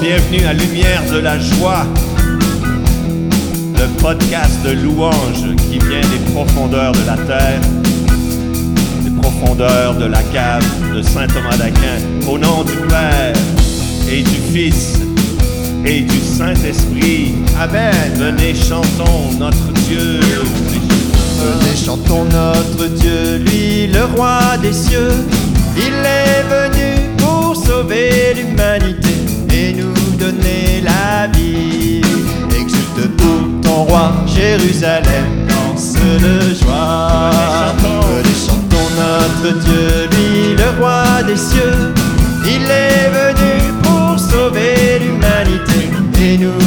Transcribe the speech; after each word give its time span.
bienvenue 0.00 0.44
à 0.46 0.52
Lumière 0.52 1.02
de 1.10 1.18
la 1.18 1.38
Joie, 1.38 1.84
le 3.74 4.00
podcast 4.00 4.62
de 4.64 4.70
louange 4.70 5.56
qui 5.70 5.78
vient 5.78 6.00
des 6.00 6.32
profondeurs 6.32 6.92
de 6.92 7.06
la 7.06 7.16
terre, 7.16 7.60
des 9.02 9.10
profondeurs 9.20 9.94
de 9.94 10.04
la 10.04 10.22
cave 10.22 10.64
de 10.94 11.02
Saint 11.02 11.26
Thomas 11.26 11.56
d'Aquin, 11.56 11.98
au 12.28 12.38
nom 12.38 12.62
du 12.62 12.76
Père 12.88 13.32
et 14.08 14.22
du 14.22 14.38
Fils 14.52 15.00
et 15.84 16.02
du 16.02 16.20
Saint-Esprit. 16.20 17.34
Amen. 17.60 18.12
Venez, 18.16 18.54
chantons 18.54 19.32
notre 19.38 19.72
Dieu. 19.88 20.20
Venez, 21.40 21.76
chantons 21.76 22.24
notre 22.24 22.88
Dieu, 22.94 23.38
lui 23.38 23.88
le 23.88 24.04
roi 24.16 24.56
des 24.62 24.72
cieux. 24.72 25.10
Il 25.76 25.94
est 26.04 26.44
venu 26.48 27.16
pour 27.18 27.56
sauver 27.56 28.34
l'humanité 28.34 29.07
et 29.58 29.72
nous 29.72 29.94
donner 30.18 30.80
la 30.82 31.26
vie. 31.36 32.00
Exulte 32.60 33.08
pour 33.16 33.60
ton 33.62 33.84
roi, 33.84 34.12
Jérusalem, 34.26 35.46
danse 35.48 35.94
de 35.94 36.54
joie. 36.60 37.74
Venez, 37.78 38.38
chantons 38.46 38.90
notre 39.00 39.58
Dieu, 39.64 40.08
lui 40.12 40.56
le 40.60 40.68
roi 40.78 41.22
des 41.26 41.36
cieux. 41.36 41.92
Il 42.44 42.64
est 42.86 43.10
venu 43.20 43.54
pour 43.82 44.18
sauver 44.18 45.00
l'humanité 45.02 45.80
et 46.22 46.38
nous 46.38 46.57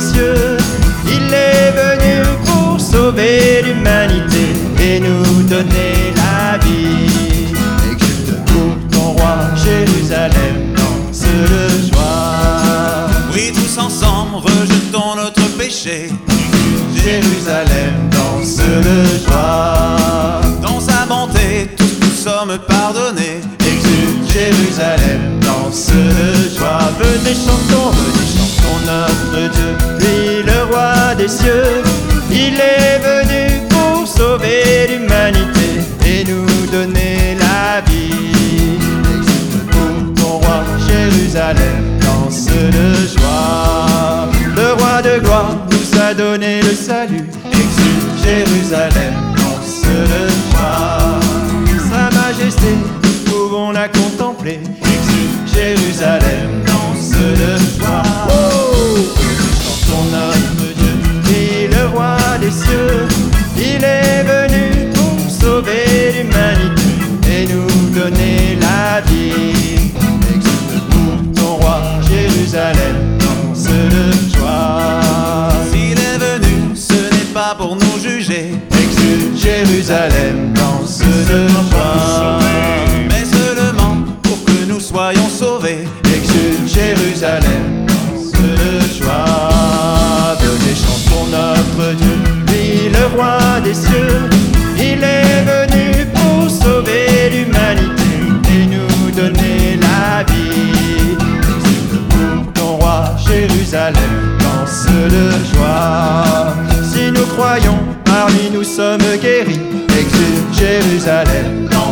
cieux. 0.00 0.56
Il 1.06 1.32
est 1.32 1.72
venu 1.72 2.22
pour 2.46 2.80
sauver 2.80 3.62
l'humanité 3.62 4.46
et 4.82 5.00
nous 5.00 5.42
donner 5.42 6.12
la 6.16 6.58
vie. 6.58 7.52
Exulte 7.92 8.44
pour 8.46 8.72
ton 8.90 9.12
roi, 9.12 9.36
Jérusalem, 9.64 10.74
danse 10.76 11.22
de 11.22 11.92
joie. 11.92 13.08
Oui, 13.34 13.52
tous 13.54 13.78
ensemble, 13.78 14.36
rejetons 14.36 15.16
notre 15.16 15.46
péché. 15.56 16.10
Jérusalem, 16.94 17.94
danse 18.10 18.56
de 18.56 19.26
joie. 19.26 20.40
Dans 20.62 20.80
sa 20.80 21.06
bonté, 21.06 21.68
tous 21.76 21.96
nous 22.00 22.16
sommes 22.16 22.58
pardonnés. 22.68 23.40
Exulte 23.60 24.32
Jérusalem, 24.32 25.40
danse 25.40 25.88
de 25.88 26.58
joie. 26.58 26.90
Venez 26.98 27.34
chantons, 27.34 27.90
venez 27.90 28.29
chantons 28.70 28.84
notre 28.86 29.52
Dieu, 29.52 29.76
lui 29.98 30.42
le 30.42 30.64
roi 30.64 31.14
des 31.16 31.28
cieux. 31.28 31.82
Il 32.30 32.54
est 32.54 32.98
venu 32.98 33.66
pour 33.68 34.06
sauver 34.06 34.86
l'humanité 34.88 35.80
et 36.06 36.24
nous 36.24 36.46
donner 36.70 37.36
la 37.38 37.80
vie. 37.90 38.78
Pour 39.70 40.14
ton 40.14 40.38
roi, 40.38 40.64
Jérusalem, 40.88 41.98
danse 42.00 42.46
de 42.46 43.18
joie. 43.18 44.28
Le 44.54 44.72
roi 44.74 45.02
de 45.02 45.20
gloire 45.20 45.56
nous 45.70 46.00
a 46.00 46.14
donné 46.14 46.62
le 46.62 46.74
salut. 46.74 47.26
Exulte 47.46 48.24
Jérusalem, 48.24 49.14
danse 49.36 49.82
de 49.82 50.28
joie. 50.50 51.20
Sa 51.90 52.16
majesté, 52.16 52.76
nous 53.02 53.30
pouvons 53.30 53.72
la 53.72 53.88
contempler. 53.88 54.60
Exulte 54.82 55.54
Jérusalem, 55.54 56.62
danse 56.66 57.10
de 57.10 57.78
joie. 57.78 57.79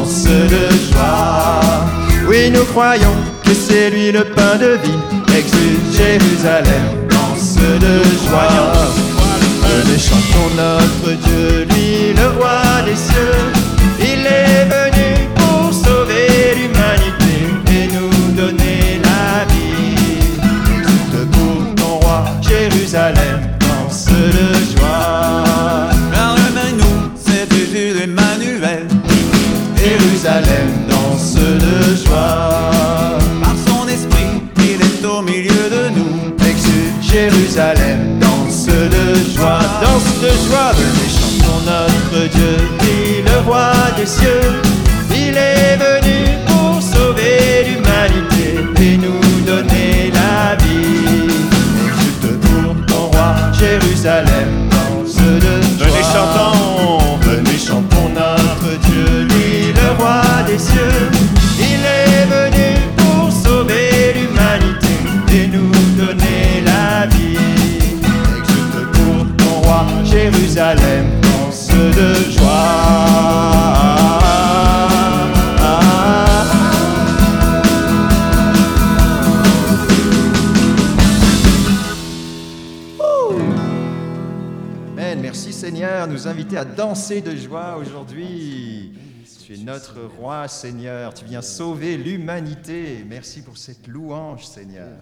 Danse 0.09 0.25
de 0.25 0.71
joie. 0.91 1.61
Oui, 2.27 2.51
nous 2.51 2.65
croyons 2.65 3.15
que 3.45 3.53
c'est 3.53 3.91
lui 3.91 4.11
le 4.11 4.25
pain 4.25 4.57
de 4.57 4.79
vie. 4.83 5.37
Exulte 5.37 5.95
Jérusalem, 5.95 6.87
danse 7.11 7.57
de 7.57 8.03
joie. 8.27 8.73
Venez, 9.63 9.99
chantons 9.99 10.51
notre 10.57 11.13
Dieu, 11.13 11.67
lui 11.69 12.15
le 12.15 12.27
roi 12.39 12.63
des 12.87 12.97
cieux. 12.97 13.53
Il 14.01 14.27
est 14.27 14.65
venu 14.65 15.29
pour 15.37 15.75
sauver 15.75 16.55
l'humanité 16.57 17.37
et 17.71 17.89
nous 17.93 18.33
donner 18.33 19.03
la 19.05 19.45
vie. 19.53 20.23
Exulte 20.79 21.31
pour 21.33 21.75
ton 21.75 21.99
roi, 22.07 22.25
Jérusalem, 22.41 23.41
danse 23.61 24.07
de 24.07 24.75
joie. 24.75 25.91
Car 26.15 26.35
le 26.35 26.79
nous, 26.79 27.11
c'est 27.15 27.47
Jésus 27.53 28.05
Emmanuel. 28.05 28.87
Jérusalem, 29.89 30.69
danse 30.87 31.35
de 31.35 31.97
joie. 32.05 32.61
Par 33.41 33.57
son 33.67 33.89
esprit, 33.89 34.43
il 34.59 34.81
est 34.83 35.07
au 35.07 35.23
milieu 35.23 35.65
de 35.77 35.89
nous. 35.97 36.35
Exulte 36.47 37.01
Jérusalem, 37.01 38.19
danse 38.21 38.67
de 38.67 39.35
joie, 39.35 39.61
danse 39.81 40.21
de 40.21 40.29
joie, 40.47 40.73
venez 40.77 41.11
chantons 41.17 41.63
notre 41.65 42.29
Dieu, 42.35 42.57
lui 42.81 43.23
le 43.23 43.39
roi 43.47 43.73
des 43.97 44.05
cieux. 44.05 44.61
Il 45.11 45.35
est 45.39 45.79
venu 45.87 46.37
pour 46.47 46.83
sauver 46.83 47.65
l'humanité 47.69 48.47
et 48.83 48.97
nous 48.99 49.23
donner 49.47 50.13
la 50.13 50.55
vie. 50.63 51.33
Exulte 51.87 52.41
pour 52.43 52.87
ton 52.87 53.07
roi, 53.17 53.35
Jérusalem, 53.59 54.68
Amen. 85.09 85.23
Merci 85.23 85.55
Seigneur, 85.55 86.07
nous 86.07 86.29
inviter 86.29 86.59
à 86.59 86.67
danser 86.67 87.23
de 87.23 87.35
joie 87.35 87.79
aujourd'hui. 87.79 88.93
Tu 89.43 89.55
es 89.55 89.57
notre 89.57 90.03
roi, 90.03 90.49
Seigneur. 90.49 91.15
Tu 91.15 91.25
viens 91.25 91.41
sauver 91.41 91.97
l'humanité. 91.97 93.07
Merci 93.09 93.41
pour 93.41 93.57
cette 93.57 93.87
louange, 93.87 94.45
Seigneur. 94.45 94.99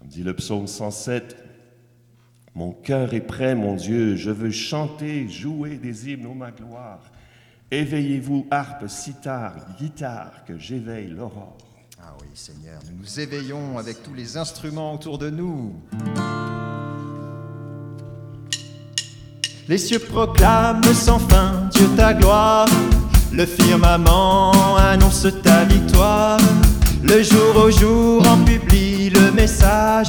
Comme 0.00 0.08
dit 0.08 0.24
le 0.24 0.34
psaume 0.34 0.66
107, 0.66 1.36
Mon 2.56 2.72
cœur 2.72 3.14
est 3.14 3.20
prêt, 3.20 3.54
mon 3.54 3.76
Dieu, 3.76 4.16
je 4.16 4.32
veux 4.32 4.50
chanter, 4.50 5.28
jouer 5.28 5.76
des 5.76 6.10
hymnes, 6.10 6.26
ô 6.26 6.34
ma 6.34 6.50
gloire. 6.50 7.12
Éveillez-vous, 7.70 8.48
harpe, 8.50 8.88
sitar, 8.88 9.54
guitare, 9.78 10.44
que 10.46 10.58
j'éveille 10.58 11.10
l'aurore. 11.10 11.58
Ah 12.02 12.16
oui, 12.20 12.28
Seigneur, 12.34 12.80
nous 12.90 12.98
nous 12.98 13.20
éveillons 13.20 13.78
avec 13.78 14.02
tous 14.02 14.14
les 14.14 14.36
instruments 14.36 14.94
autour 14.94 15.16
de 15.18 15.30
nous. 15.30 15.76
Les 19.68 19.78
cieux 19.78 19.98
proclament 19.98 20.82
sans 20.92 21.18
fin 21.18 21.68
Dieu 21.72 21.88
ta 21.96 22.12
gloire. 22.12 22.66
Le 23.32 23.46
firmament 23.46 24.76
annonce 24.76 25.26
ta 25.42 25.64
victoire. 25.64 26.38
Le 27.02 27.22
jour 27.22 27.56
au 27.56 27.70
jour 27.70 28.22
en 28.26 28.38
publie 28.38 29.10
le 29.10 29.30
message. 29.32 30.08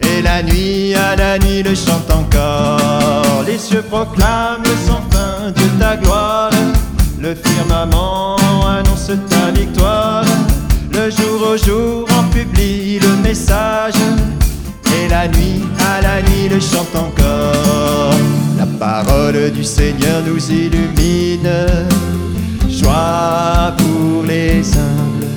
Et 0.00 0.22
la 0.22 0.42
nuit 0.42 0.94
à 0.94 1.16
la 1.16 1.38
nuit 1.38 1.62
le 1.62 1.74
chante 1.74 2.10
encore. 2.10 3.44
Les 3.46 3.58
cieux 3.58 3.82
proclament 3.82 4.64
sans 4.86 5.02
fin 5.10 5.50
Dieu 5.54 5.68
ta 5.78 5.96
gloire. 5.96 6.50
Le 7.20 7.34
firmament 7.34 8.36
annonce 8.66 9.10
ta 9.28 9.50
victoire. 9.50 10.24
Le 10.92 11.10
jour 11.10 11.48
au 11.52 11.56
jour 11.56 12.08
en 12.18 12.24
publie 12.30 12.98
le 12.98 13.16
message. 13.22 13.94
Et 14.96 15.08
la 15.08 15.28
nuit 15.28 15.62
à 15.78 16.00
la 16.00 16.22
nuit 16.22 16.48
le 16.48 16.60
chante 16.60 16.94
encore. 16.96 18.01
Parole 18.82 19.52
du 19.52 19.62
Seigneur 19.62 20.24
nous 20.26 20.50
illumine. 20.50 21.48
Joie 22.68 23.72
pour 23.78 24.24
les 24.26 24.60
humbles. 24.76 25.28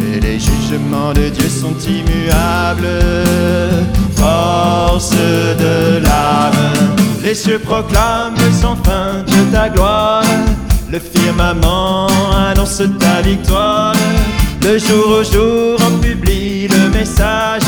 Et 0.00 0.20
les 0.20 0.38
jugements 0.38 1.12
de 1.12 1.30
Dieu 1.30 1.48
sont 1.48 1.74
immuables. 1.80 2.86
Force 4.14 5.10
de 5.10 5.98
l'âme. 5.98 6.94
Les 7.24 7.34
cieux 7.34 7.58
proclament 7.58 8.36
sans 8.52 8.76
fin 8.76 9.24
de 9.26 9.52
ta 9.52 9.68
gloire. 9.68 10.22
Le 10.92 11.00
firmament 11.00 12.06
annonce 12.36 12.82
ta 13.00 13.20
victoire. 13.20 13.96
Le 14.62 14.78
jour 14.78 15.18
au 15.18 15.24
jour 15.24 15.76
on 15.88 15.98
publie 15.98 16.68
le 16.68 16.88
message. 16.90 17.62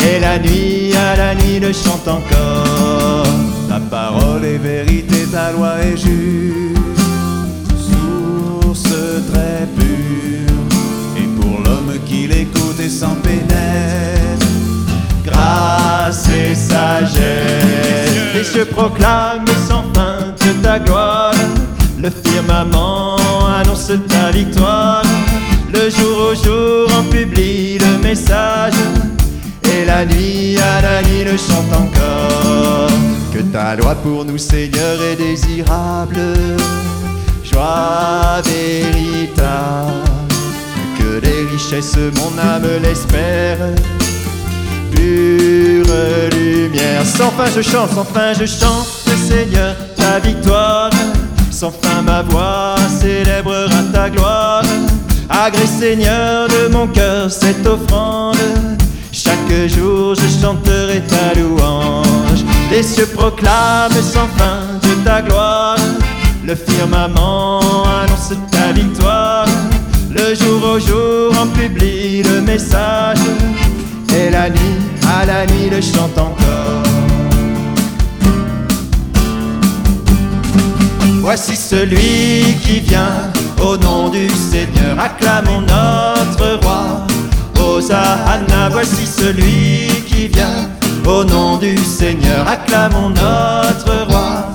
Et 0.00 0.20
la 0.20 0.38
nuit 0.38 0.94
à 0.96 1.16
la 1.16 1.34
nuit 1.34 1.60
le 1.60 1.70
chante 1.74 2.08
encore. 2.08 3.45
Parole 3.90 4.44
est 4.44 4.58
vérité, 4.58 5.26
ta 5.30 5.52
loi 5.52 5.78
est 5.78 5.96
juste. 5.96 6.76
Source 7.78 8.94
très 9.32 9.66
pure. 9.76 11.16
Et 11.16 11.26
pour 11.40 11.60
l'homme 11.60 11.96
qui 12.06 12.26
l'écoute 12.26 12.80
et 12.80 12.88
s'en 12.88 13.14
pénètre. 13.16 14.46
grâce 15.24 16.28
et 16.28 16.54
sagesse. 16.54 18.34
Les 18.34 18.44
cieux 18.44 18.64
proclament 18.64 19.44
sans 19.68 19.84
fin 19.94 20.34
de 20.44 20.62
ta 20.62 20.78
gloire. 20.78 21.34
Le 22.02 22.10
firmament 22.10 23.16
annonce 23.60 23.92
ta 24.08 24.30
victoire. 24.30 25.02
Le 25.72 25.90
jour 25.90 26.30
au 26.30 26.34
jour 26.34 26.88
on 26.98 27.02
publie 27.10 27.78
le 27.78 27.98
message. 28.02 28.74
Et 29.72 29.84
la 29.84 30.04
nuit 30.04 30.56
à 30.58 30.80
la 30.80 31.02
nuit 31.02 31.24
le 31.24 31.36
chante 31.36 31.72
encore. 31.72 32.90
Que 33.32 33.40
ta 33.52 33.76
loi 33.76 33.94
pour 33.96 34.24
nous, 34.24 34.38
Seigneur, 34.38 35.00
est 35.02 35.16
désirable. 35.16 36.20
Joie 37.44 38.42
véritable. 38.44 40.04
Que 40.98 41.20
les 41.24 41.50
richesses, 41.50 41.98
mon 42.16 42.38
âme 42.38 42.68
l'espère 42.82 43.58
pure 44.96 45.94
lumière. 46.32 47.04
Sans 47.04 47.30
fin 47.30 47.46
je 47.54 47.62
chante, 47.62 47.90
sans 47.90 48.04
fin 48.04 48.32
je 48.32 48.46
chante, 48.46 48.86
Seigneur, 49.28 49.74
ta 49.96 50.18
victoire. 50.18 50.90
Sans 51.50 51.70
fin 51.70 52.02
ma 52.02 52.22
voix 52.22 52.76
célébrera 53.00 53.82
ta 53.92 54.10
gloire. 54.10 54.62
Agrée 55.28 55.66
Seigneur 55.66 56.48
de 56.48 56.68
mon 56.72 56.86
cœur 56.86 57.30
cette 57.30 57.66
offrande. 57.66 58.36
Chaque 59.12 59.68
jour 59.68 60.14
je 60.14 60.40
chanterai 60.40 61.02
ta 61.02 61.38
louange. 61.38 62.44
Les 62.70 62.82
cieux 62.82 63.06
proclament 63.06 64.02
sans 64.02 64.28
fin 64.36 64.78
de 64.82 65.04
ta 65.04 65.22
gloire. 65.22 65.76
Le 66.44 66.54
firmament 66.54 67.84
annonce 67.84 68.32
ta 68.50 68.72
victoire. 68.72 69.46
Le 70.10 70.34
jour 70.34 70.62
au 70.74 70.78
jour 70.78 71.32
on 71.40 71.46
publie 71.48 72.22
le 72.22 72.40
message. 72.40 73.18
Et 74.14 74.30
la 74.30 74.48
nuit 74.48 74.78
à 75.20 75.26
la 75.26 75.46
nuit 75.46 75.70
le 75.70 75.80
chante 75.80 76.18
encore. 76.18 76.82
Voici 81.20 81.56
celui 81.56 82.54
qui 82.62 82.80
vient 82.80 83.32
au 83.60 83.76
nom 83.76 84.08
du 84.08 84.28
Seigneur. 84.28 84.98
Acclamons 84.98 85.62
notre 85.62 86.64
roi. 86.64 87.06
Hosanna, 87.76 88.70
voici 88.70 89.06
celui 89.06 89.88
qui 90.06 90.28
vient 90.28 90.70
au 91.06 91.24
nom 91.24 91.58
du 91.58 91.76
Seigneur. 91.76 92.48
Acclamons 92.48 93.10
notre 93.10 94.06
roi. 94.08 94.46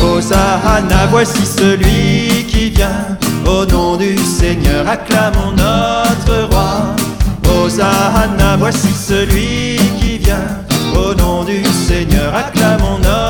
Hosanna, 0.00 1.06
voici 1.10 1.44
celui 1.44 2.44
qui 2.44 2.70
vient 2.70 3.18
au 3.44 3.66
nom 3.66 3.96
du 3.96 4.16
Seigneur. 4.18 4.86
Acclamons 4.88 5.50
notre 5.50 6.48
roi. 6.48 6.94
Hosanna, 7.52 8.56
voici 8.56 8.92
celui 8.94 9.76
qui 10.00 10.18
vient 10.18 10.62
au 10.94 11.12
nom 11.12 11.42
du 11.42 11.64
Seigneur. 11.88 12.32
Acclamons 12.32 12.98
notre 13.02 13.29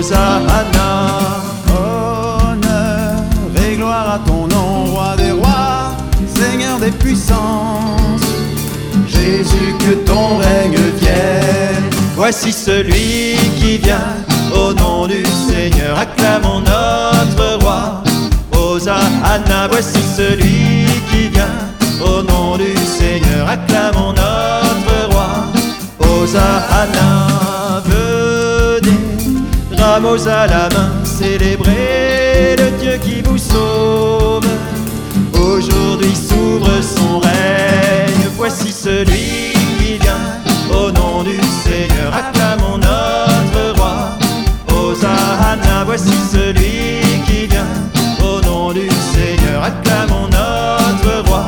Hosanna. 0.00 1.08
Honneur 1.68 3.16
et 3.62 3.76
gloire 3.76 4.14
à 4.14 4.18
ton 4.26 4.46
nom, 4.46 4.86
roi 4.94 5.14
des 5.18 5.32
rois, 5.32 5.92
Seigneur 6.26 6.78
des 6.78 6.90
puissances. 6.90 8.22
Jésus, 9.06 9.74
que 9.78 9.92
ton 10.06 10.38
règne 10.38 10.78
vienne. 11.00 11.90
Voici 12.16 12.50
celui 12.50 13.36
qui 13.60 13.76
vient 13.76 14.16
au 14.54 14.72
nom 14.72 15.06
du 15.06 15.22
Seigneur. 15.48 15.98
Acclamons 15.98 16.60
notre 16.60 17.62
roi. 17.62 18.02
Hosanna, 18.52 19.68
voici 19.70 20.00
celui 20.16 20.86
qui 21.10 21.28
vient 21.28 21.58
au 22.00 22.22
nom 22.22 22.56
du 22.56 22.74
Seigneur. 22.86 23.46
Acclamons 23.46 24.14
notre 24.14 25.12
roi. 25.12 25.28
Hosanna, 25.98 27.59
rameaux 29.90 30.28
à 30.28 30.46
la 30.46 30.68
main, 30.68 30.90
célébrez 31.04 32.54
le 32.56 32.70
Dieu 32.80 32.96
qui 33.02 33.22
vous 33.22 33.38
sauve. 33.38 34.46
Aujourd'hui 35.34 36.14
s'ouvre 36.14 36.70
son 36.80 37.18
règne, 37.18 38.28
voici 38.36 38.70
celui 38.70 39.52
qui 39.78 39.98
vient 39.98 40.26
au 40.70 40.92
nom 40.92 41.24
du 41.24 41.38
Seigneur. 41.64 42.14
Acclamons 42.14 42.78
notre 42.78 43.76
roi. 43.76 43.94
Hosanna, 44.68 45.84
voici 45.84 46.14
celui 46.32 47.00
qui 47.26 47.46
vient 47.48 47.74
au 48.22 48.40
nom 48.42 48.72
du 48.72 48.88
Seigneur. 49.12 49.64
Acclamons 49.64 50.28
notre 50.28 51.28
roi. 51.28 51.46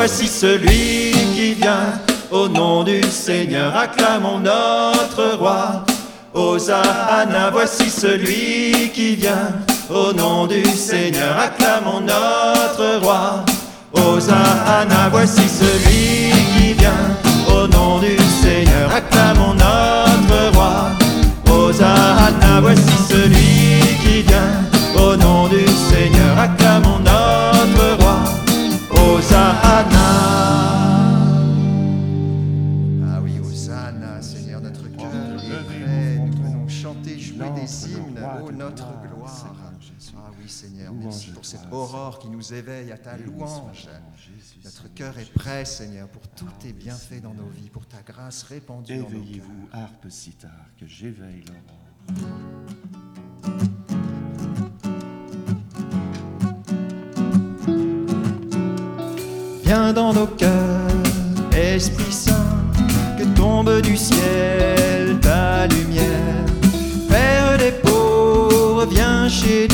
Voici 0.07 0.29
celui 0.29 1.13
qui 1.35 1.55
vient 1.55 1.99
au 2.31 2.47
nom 2.47 2.85
du 2.85 3.01
Seigneur. 3.05 3.75
Acclamons 3.75 4.39
notre 4.39 5.39
roi. 5.39 5.83
Hosanna, 6.35 7.49
voici 7.51 7.89
celui 7.89 8.91
qui 8.91 9.17
vient 9.17 9.49
au 9.89 10.13
nom 10.13 10.47
du 10.47 10.63
Seigneur. 10.63 11.39
Acclamons 11.39 12.03
notre 12.03 13.01
roi. 13.03 13.47
Hosanna, 13.95 15.09
voici 15.11 15.49
celui 15.49 16.24
Ah 40.27 40.31
oui, 40.41 40.49
Seigneur, 40.49 40.93
merci 40.95 41.31
pour 41.33 41.45
cette 41.45 41.71
aurore 41.71 42.19
qui 42.19 42.29
nous 42.29 42.55
éveille 42.55 42.91
à 42.93 42.97
ta 42.97 43.19
louange. 43.19 43.89
Notre 44.65 44.89
cœur 44.95 45.19
est 45.19 45.31
prêt, 45.31 45.67
Seigneur, 45.67 46.09
pour 46.09 46.27
tous 46.29 46.49
tes 46.59 46.73
bienfaits 46.73 47.21
dans 47.23 47.35
nos 47.35 47.49
vies, 47.49 47.69
pour 47.69 47.85
ta 47.87 48.01
grâce 48.01 48.43
répandue. 48.45 48.95
Éveillez-vous, 48.95 49.69
harpe 49.71 50.09
sitar, 50.09 50.51
que 50.81 50.87
j'éveille 50.87 51.45
l'aurore. 51.47 51.85
Viens 59.65 59.93
dans 59.93 60.15
nos 60.15 60.27
cœurs, 60.27 60.91
Esprit 61.53 62.13
Saint, 62.13 62.73
que 63.19 63.25
tombe 63.37 63.83
du 63.83 63.97
ciel 63.99 65.21
ta 65.21 65.67
lumière. 65.67 66.47
Père 67.09 67.59
des 67.59 67.73
pauvres, 67.73 68.87
viens 68.87 69.29
chez 69.29 69.69
nous, 69.69 69.74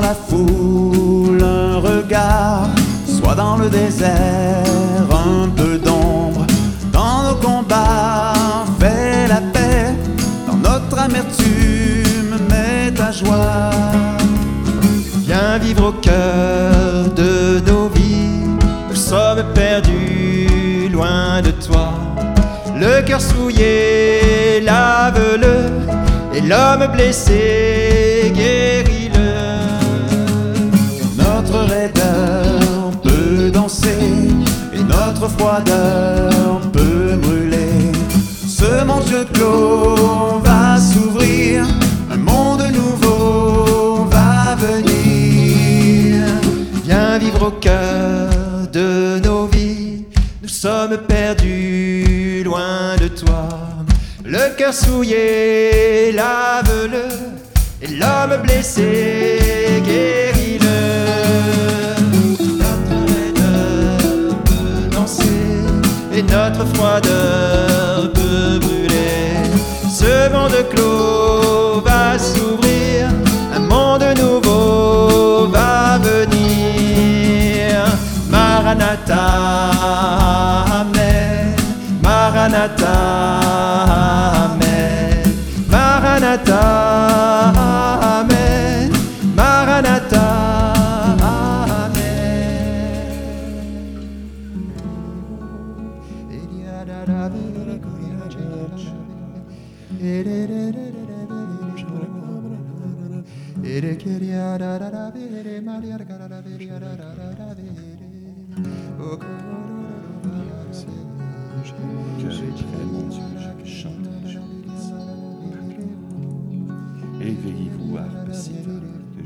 la 0.00 0.14
foule 0.14 1.42
un 1.42 1.78
regard, 1.78 2.68
soit 3.06 3.34
dans 3.34 3.56
le 3.56 3.68
désert 3.68 5.08
un 5.10 5.48
peu 5.48 5.78
d'ombre. 5.78 6.46
Dans 6.92 7.22
nos 7.22 7.34
combats, 7.36 8.32
fais 8.80 9.28
la 9.28 9.40
paix, 9.52 9.94
dans 10.46 10.56
notre 10.56 10.98
amertume, 10.98 12.38
mets 12.48 12.92
ta 12.92 13.10
joie. 13.12 13.70
Viens 15.26 15.58
vivre 15.58 15.88
au 15.88 15.92
cœur 15.92 17.10
de 17.14 17.60
nos 17.66 17.88
vies. 17.88 18.46
Nous 18.88 18.96
sommes 18.96 19.42
perdus 19.54 20.88
loin 20.90 21.42
de 21.42 21.50
toi. 21.50 21.92
Le 22.78 23.02
cœur 23.02 23.20
souillé, 23.20 24.60
lave-le. 24.62 25.56
Et 26.34 26.42
l'homme 26.42 26.86
blessé, 26.92 28.05
perdus 51.26 52.42
loin 52.44 52.94
de 53.00 53.08
toi. 53.08 53.48
Le 54.24 54.56
cœur 54.56 54.72
souillé, 54.72 56.12
lave-le. 56.12 57.06
Et 57.82 57.88
l'homme 58.00 58.36
blessé, 58.44 59.82
guéris-le. 59.84 60.80
Notre 62.62 62.96
raideur 63.12 64.36
peut 64.48 64.96
danser. 64.96 65.42
Et 66.16 66.22
notre 66.22 66.64
froideur 66.74 68.12
peut 68.12 68.58
brûler. 68.60 69.26
Ce 70.00 70.30
monde 70.32 70.58
clos 70.70 71.80
va 71.80 72.18
s'ouvrir. 72.18 73.08
Un 73.52 73.60
monde 73.72 74.06
nouveau 74.22 75.48
va 75.48 75.98
venir. 75.98 76.46
Maranatha, 78.30 79.16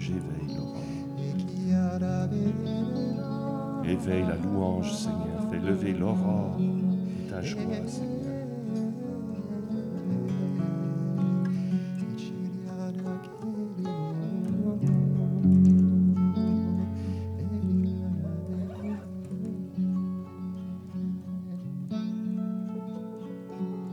j'éveille 0.00 0.56
l'aurore. 0.56 0.76
Éveille 3.84 4.24
la 4.26 4.36
louange, 4.36 4.92
Seigneur. 4.92 5.50
Fais 5.50 5.58
lever 5.58 5.92
l'aurore 5.92 6.56
de 6.56 7.30
ta 7.30 7.42
joie, 7.42 7.60
Seigneur. 7.86 8.16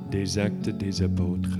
Des 0.09 0.39
actes 0.39 0.69
des 0.69 1.01
apôtres. 1.03 1.59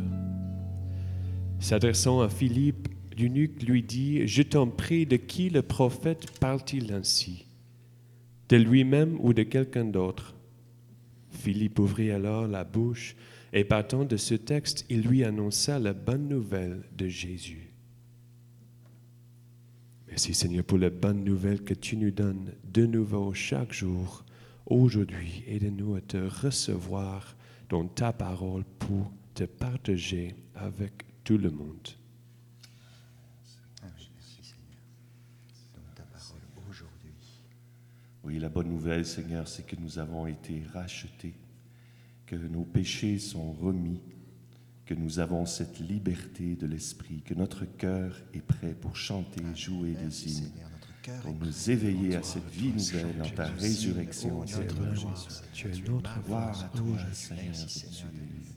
S'adressant 1.60 2.22
à 2.22 2.30
Philippe, 2.30 2.88
l'eunuque 3.18 3.64
lui 3.64 3.84
dit, 3.84 4.28
Je 4.28 4.42
t'en 4.44 4.68
prie, 4.68 5.06
de 5.06 5.18
qui 5.18 5.50
le 5.50 5.62
prophète 5.62 6.32
parle-t-il 6.40 6.94
ainsi 6.94 7.46
De 8.50 8.58
lui-même 8.58 9.18
ou 9.20 9.34
de 9.34 9.44
quelqu'un 9.44 9.86
d'autre? 9.86 10.36
Philippe 11.32 11.80
ouvrit 11.80 12.12
alors 12.12 12.48
la 12.48 12.64
bouche, 12.64 13.16
et 13.54 13.64
partant 13.64 14.06
de 14.06 14.18
ce 14.18 14.36
texte, 14.36 14.86
il 14.90 15.02
lui 15.02 15.24
annonça 15.24 15.80
la 15.80 15.94
bonne 15.94 16.28
nouvelle 16.28 16.84
de 16.98 17.08
Jésus. 17.08 17.72
Merci 20.08 20.34
Seigneur 20.34 20.64
pour 20.64 20.78
la 20.78 20.90
bonne 20.90 21.24
nouvelle 21.24 21.64
que 21.64 21.74
tu 21.74 21.96
nous 21.96 22.12
donnes 22.12 22.54
de 22.64 22.86
nouveau 22.86 23.34
chaque 23.34 23.74
jour, 23.74 24.26
aujourd'hui. 24.66 25.44
Aide-nous 25.48 25.96
à 25.96 26.02
te 26.02 26.18
recevoir 26.18 27.36
dans 27.70 27.88
ta 27.88 28.14
parole 28.14 28.64
pour 28.80 29.12
te 29.34 29.44
partager 29.44 30.36
avec 30.56 31.06
tout 31.24 31.38
le 31.38 31.52
monde. 31.52 31.90
Donne 33.82 33.92
ta 35.96 36.04
parole 36.04 36.42
aujourd'hui. 36.70 37.14
Oui, 38.27 38.39
la 38.39 38.50
bonne 38.50 38.67
nouvelle, 38.67 39.05
Seigneur, 39.05 39.48
c'est 39.48 39.65
que 39.65 39.77
nous 39.79 40.00
avons 40.00 40.27
été 40.27 40.62
rachetés, 40.74 41.34
que 42.25 42.36
nos 42.36 42.65
péchés 42.65 43.19
sont 43.19 43.53
remis, 43.53 44.01
que 44.86 44.93
nous 44.93 45.19
avons 45.19 45.46
cette 45.46 45.79
liberté 45.79 46.57
de 46.57 46.67
l'esprit, 46.67 47.22
que 47.22 47.34
notre 47.34 47.63
cœur 47.63 48.17
est 48.34 48.41
prêt 48.41 48.75
pour 48.81 48.98
chanter, 48.98 49.41
jouer 49.55 49.96
Merci 50.01 50.25
des 50.25 50.31
hymnes, 50.31 50.43
Seigneur, 50.51 50.69
notre 50.72 51.01
cœur 51.03 51.22
pour 51.22 51.36
nous 51.36 51.69
éveiller 51.69 52.17
à 52.17 52.24
cette 52.24 52.50
vie 52.50 52.74
nouvelle 52.74 53.17
dans 53.17 53.29
ta 53.29 53.46
résurrection. 53.46 54.41
Oh, 54.41 54.46
Tu 54.46 54.55
es 54.55 54.67
tu 55.53 55.67
es 55.69 55.89
notre 55.89 56.22
Gloire 56.25 56.65
à 56.65 56.77
toi, 56.77 56.98
Seigneur. 57.13 57.46
Merci 57.46 57.79
Seigneur. 57.79 58.12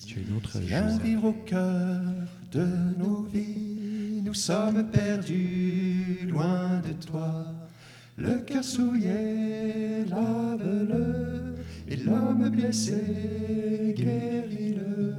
Tu 0.05 0.19
es 0.19 0.25
notre 0.25 0.59
Viens 0.59 0.89
joie. 0.89 0.99
vivre 0.99 1.25
au 1.27 1.33
cœur 1.33 2.03
de 2.51 2.67
nos 2.99 3.23
vies, 3.23 4.21
nous 4.25 4.35
sommes 4.35 4.91
perdus 4.91 6.27
loin 6.29 6.81
de 6.81 6.93
toi. 6.95 7.60
Le 8.21 8.39
cœur 8.41 8.63
souillé, 8.63 10.05
lave-le, 10.05 11.55
et 11.89 11.97
l'homme 11.97 12.51
blessé, 12.51 13.95
guéris-le. 13.97 15.15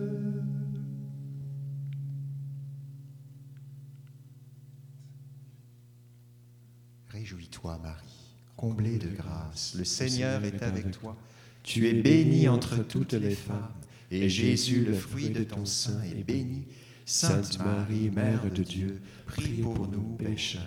Réjouis-toi, 7.10 7.80
Marie, 7.82 8.36
comblée 8.56 9.00
de 9.00 9.10
grâce. 9.10 9.74
Le 9.76 9.84
Seigneur 9.84 10.44
est 10.46 10.62
avec 10.62 10.92
toi. 10.92 11.18
Tu 11.64 11.88
es 11.88 11.94
bénie 11.94 12.48
entre 12.48 12.84
toutes 12.84 13.14
les 13.14 13.34
femmes, 13.34 13.74
et 14.12 14.30
Jésus, 14.30 14.86
le 14.86 14.94
fruit 14.94 15.32
de 15.32 15.44
ton 15.44 15.66
sein, 15.66 16.04
est 16.04 16.24
béni. 16.24 16.68
Sainte 17.06 17.58
Marie, 17.58 18.12
Mère 18.12 18.50
de 18.52 18.62
Dieu, 18.62 19.02
prie 19.26 19.62
pour 19.62 19.88
nous 19.88 20.16
pécheurs, 20.18 20.62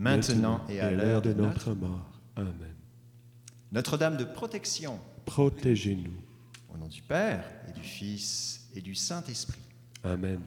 maintenant 0.00 0.64
et 0.68 0.80
à 0.80 0.90
l'heure 0.90 1.22
de 1.22 1.32
notre 1.32 1.74
mort. 1.74 2.10
Amen. 2.36 2.54
Notre-Dame 3.72 4.16
de 4.16 4.24
protection, 4.24 4.98
Protégez-nous. 5.26 6.10
au 6.74 6.78
nom 6.78 6.88
du 6.88 7.02
Père 7.02 7.44
et 7.68 7.72
du 7.72 7.82
Fils 7.82 8.68
et 8.74 8.80
du 8.80 8.94
Saint-Esprit. 8.94 9.60
Amen. 10.02 10.40